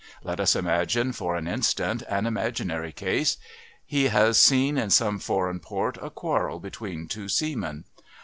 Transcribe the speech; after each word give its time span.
Let 0.23 0.39
us 0.39 0.55
imagine, 0.55 1.13
for 1.13 1.35
an 1.35 1.47
instant, 1.47 2.01
an 2.09 2.25
imaginary 2.25 2.91
case. 2.91 3.37
He 3.85 4.05
has 4.07 4.39
seen 4.39 4.75
in 4.75 4.89
some 4.89 5.19
foreign 5.19 5.59
port 5.59 5.95
a 6.01 6.09
quarrel 6.09 6.59
between 6.59 7.07
two 7.07 7.29
seamen. 7.29 7.83